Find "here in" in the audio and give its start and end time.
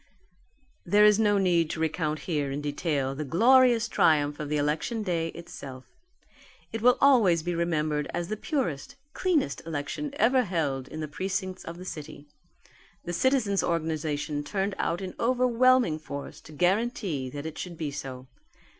2.21-2.59